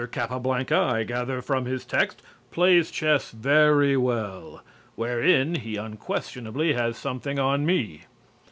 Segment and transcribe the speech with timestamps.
[0.11, 4.63] Capablanca, I gather from his text, plays chess very well.
[4.95, 8.05] Wherein he unquestionably has something on me.